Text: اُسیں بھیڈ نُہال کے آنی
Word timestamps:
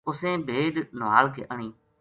اُسیں 0.07 0.37
بھیڈ 0.47 0.73
نُہال 0.99 1.25
کے 1.35 1.41
آنی 1.51 1.69